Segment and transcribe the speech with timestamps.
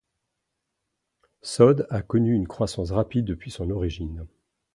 [1.43, 4.25] Sod a connu une croissance rapide depuis son origine.